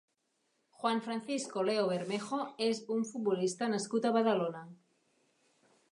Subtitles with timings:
[0.77, 4.63] Juan Francisco Leo Bermejo és un futbolista nascut a Badalona.